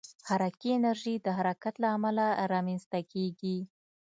[0.27, 3.57] حرکي انرژي د حرکت له امله رامنځته کېږي.